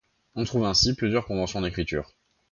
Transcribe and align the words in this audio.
On 0.33 0.45
trouve 0.45 0.65
ainsi 0.65 0.95
plusieurs 0.95 1.27
conventions 1.27 1.61
d'écriture. 1.61 2.09